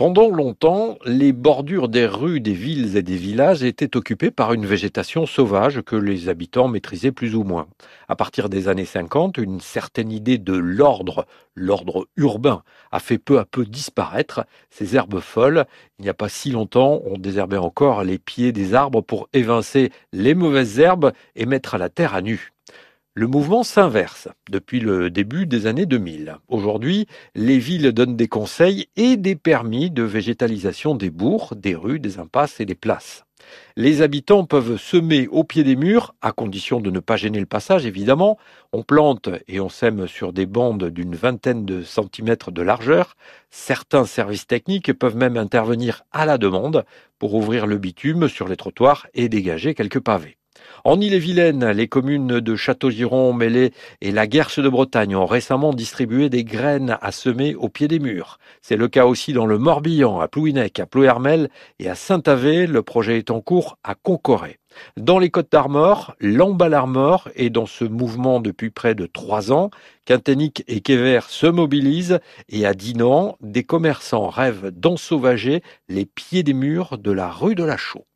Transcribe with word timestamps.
Pendant 0.00 0.30
longtemps, 0.30 0.96
les 1.04 1.30
bordures 1.30 1.90
des 1.90 2.06
rues 2.06 2.40
des 2.40 2.54
villes 2.54 2.96
et 2.96 3.02
des 3.02 3.18
villages 3.18 3.62
étaient 3.62 3.98
occupées 3.98 4.30
par 4.30 4.54
une 4.54 4.64
végétation 4.64 5.26
sauvage 5.26 5.82
que 5.82 5.94
les 5.94 6.30
habitants 6.30 6.68
maîtrisaient 6.68 7.12
plus 7.12 7.34
ou 7.34 7.44
moins. 7.44 7.66
À 8.08 8.16
partir 8.16 8.48
des 8.48 8.68
années 8.68 8.86
50, 8.86 9.36
une 9.36 9.60
certaine 9.60 10.10
idée 10.10 10.38
de 10.38 10.54
l'ordre, 10.54 11.26
l'ordre 11.54 12.08
urbain, 12.16 12.62
a 12.92 12.98
fait 12.98 13.18
peu 13.18 13.38
à 13.38 13.44
peu 13.44 13.66
disparaître 13.66 14.46
ces 14.70 14.96
herbes 14.96 15.20
folles. 15.20 15.66
Il 15.98 16.04
n'y 16.04 16.08
a 16.08 16.14
pas 16.14 16.30
si 16.30 16.50
longtemps, 16.50 17.02
on 17.04 17.18
désherbait 17.18 17.58
encore 17.58 18.02
les 18.02 18.18
pieds 18.18 18.52
des 18.52 18.72
arbres 18.72 19.02
pour 19.02 19.28
évincer 19.34 19.92
les 20.14 20.32
mauvaises 20.32 20.78
herbes 20.78 21.12
et 21.36 21.44
mettre 21.44 21.76
la 21.76 21.90
terre 21.90 22.14
à 22.14 22.22
nu. 22.22 22.54
Le 23.14 23.26
mouvement 23.26 23.64
s'inverse 23.64 24.28
depuis 24.50 24.78
le 24.78 25.10
début 25.10 25.44
des 25.44 25.66
années 25.66 25.84
2000. 25.84 26.36
Aujourd'hui, 26.46 27.08
les 27.34 27.58
villes 27.58 27.90
donnent 27.90 28.16
des 28.16 28.28
conseils 28.28 28.86
et 28.94 29.16
des 29.16 29.34
permis 29.34 29.90
de 29.90 30.04
végétalisation 30.04 30.94
des 30.94 31.10
bourgs, 31.10 31.56
des 31.56 31.74
rues, 31.74 31.98
des 31.98 32.20
impasses 32.20 32.60
et 32.60 32.66
des 32.66 32.76
places. 32.76 33.24
Les 33.74 34.00
habitants 34.02 34.44
peuvent 34.44 34.76
semer 34.76 35.26
au 35.26 35.42
pied 35.42 35.64
des 35.64 35.74
murs, 35.74 36.14
à 36.22 36.30
condition 36.30 36.80
de 36.80 36.88
ne 36.88 37.00
pas 37.00 37.16
gêner 37.16 37.40
le 37.40 37.46
passage 37.46 37.84
évidemment. 37.84 38.38
On 38.72 38.84
plante 38.84 39.28
et 39.48 39.58
on 39.58 39.68
sème 39.68 40.06
sur 40.06 40.32
des 40.32 40.46
bandes 40.46 40.84
d'une 40.84 41.16
vingtaine 41.16 41.64
de 41.64 41.82
centimètres 41.82 42.52
de 42.52 42.62
largeur. 42.62 43.16
Certains 43.50 44.04
services 44.04 44.46
techniques 44.46 44.92
peuvent 44.92 45.16
même 45.16 45.36
intervenir 45.36 46.04
à 46.12 46.26
la 46.26 46.38
demande 46.38 46.84
pour 47.18 47.34
ouvrir 47.34 47.66
le 47.66 47.78
bitume 47.78 48.28
sur 48.28 48.46
les 48.46 48.56
trottoirs 48.56 49.08
et 49.14 49.28
dégager 49.28 49.74
quelques 49.74 49.98
pavés. 49.98 50.36
En 50.84 51.00
Ille-et-Vilaine, 51.00 51.70
les 51.70 51.88
communes 51.88 52.40
de 52.40 52.56
Château-Giron, 52.56 53.32
Mêlée 53.32 53.72
et 54.00 54.12
la 54.12 54.26
Guerche 54.26 54.60
de 54.60 54.68
Bretagne 54.68 55.16
ont 55.16 55.26
récemment 55.26 55.72
distribué 55.72 56.28
des 56.28 56.44
graines 56.44 56.96
à 57.00 57.12
semer 57.12 57.54
au 57.54 57.68
pied 57.68 57.88
des 57.88 57.98
murs. 57.98 58.38
C'est 58.62 58.76
le 58.76 58.88
cas 58.88 59.06
aussi 59.06 59.32
dans 59.32 59.46
le 59.46 59.58
Morbihan, 59.58 60.20
à 60.20 60.28
Plouhinec, 60.28 60.78
à 60.80 60.86
Plouhermel 60.86 61.50
et 61.78 61.88
à 61.88 61.94
Saint-Avé. 61.94 62.66
Le 62.66 62.82
projet 62.82 63.18
est 63.18 63.30
en 63.30 63.40
cours 63.40 63.78
à 63.84 63.94
Concoré. 63.94 64.60
Dans 64.96 65.18
les 65.18 65.30
Côtes 65.30 65.50
d'Armor, 65.50 66.14
l'Embal-Armor 66.20 67.28
est 67.34 67.50
dans 67.50 67.66
ce 67.66 67.84
mouvement 67.84 68.40
depuis 68.40 68.70
près 68.70 68.94
de 68.94 69.06
trois 69.06 69.52
ans. 69.52 69.70
Quinténic 70.04 70.64
et 70.68 70.80
Kéver 70.80 71.20
se 71.28 71.46
mobilisent 71.46 72.20
et 72.48 72.66
à 72.66 72.74
Dinan, 72.74 73.36
des 73.40 73.64
commerçants 73.64 74.28
rêvent 74.28 74.70
d'ensauvager 74.70 75.62
les 75.88 76.06
pieds 76.06 76.42
des 76.42 76.54
murs 76.54 76.98
de 76.98 77.10
la 77.10 77.30
rue 77.30 77.54
de 77.54 77.64
la 77.64 77.76
Chaux. 77.76 78.06